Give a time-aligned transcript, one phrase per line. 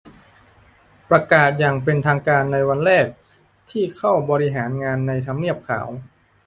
[1.09, 3.07] ประกาศอย่างเป็นทางการในวันแรก
[3.71, 5.87] ที่เข้าบริหารงานในทำเนียบขาว